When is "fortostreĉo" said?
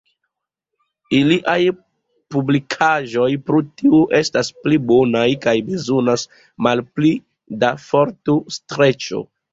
7.85-9.27